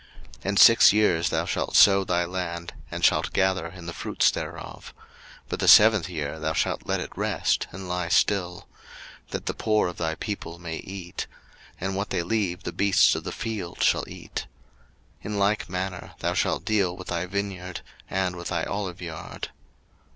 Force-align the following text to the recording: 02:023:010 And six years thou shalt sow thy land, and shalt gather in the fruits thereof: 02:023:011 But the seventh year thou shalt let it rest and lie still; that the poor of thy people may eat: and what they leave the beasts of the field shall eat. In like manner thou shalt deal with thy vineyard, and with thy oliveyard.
02:023:010 0.37 0.39
And 0.45 0.59
six 0.59 0.91
years 0.93 1.29
thou 1.29 1.45
shalt 1.45 1.75
sow 1.75 2.03
thy 2.03 2.25
land, 2.25 2.73
and 2.89 3.05
shalt 3.05 3.31
gather 3.33 3.67
in 3.67 3.85
the 3.85 3.93
fruits 3.93 4.31
thereof: 4.31 4.95
02:023:011 4.97 5.03
But 5.49 5.59
the 5.59 5.67
seventh 5.67 6.09
year 6.09 6.39
thou 6.39 6.53
shalt 6.53 6.87
let 6.87 6.99
it 6.99 7.11
rest 7.15 7.67
and 7.71 7.87
lie 7.87 8.07
still; 8.09 8.67
that 9.29 9.45
the 9.45 9.53
poor 9.53 9.87
of 9.87 9.97
thy 9.97 10.15
people 10.15 10.57
may 10.57 10.77
eat: 10.77 11.27
and 11.79 11.95
what 11.95 12.09
they 12.09 12.23
leave 12.23 12.63
the 12.63 12.71
beasts 12.71 13.13
of 13.13 13.23
the 13.25 13.31
field 13.31 13.83
shall 13.83 14.09
eat. 14.09 14.47
In 15.21 15.37
like 15.37 15.69
manner 15.69 16.15
thou 16.17 16.33
shalt 16.33 16.65
deal 16.65 16.97
with 16.97 17.09
thy 17.09 17.27
vineyard, 17.27 17.81
and 18.09 18.35
with 18.35 18.47
thy 18.47 18.65
oliveyard. 18.65 19.49